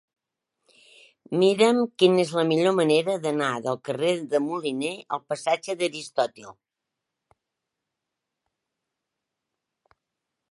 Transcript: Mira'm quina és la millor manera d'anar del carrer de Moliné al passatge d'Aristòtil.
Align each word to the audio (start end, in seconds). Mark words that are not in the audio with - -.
Mira'm 1.41 1.81
quina 2.03 2.21
és 2.23 2.31
la 2.37 2.45
millor 2.51 2.73
manera 2.79 3.17
d'anar 3.25 3.49
del 3.67 3.77
carrer 3.89 4.15
de 4.31 4.41
Moliné 4.45 4.93
al 5.17 5.23
passatge 5.33 5.75
d'Aristòtil. 5.81 6.49